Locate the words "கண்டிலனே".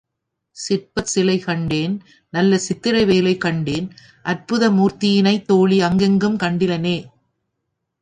6.37-6.97